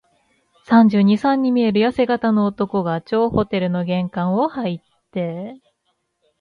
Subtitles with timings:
[0.65, 5.61] 三十二、三に見えるやせ型の男が、張ホテルの玄関をはいって、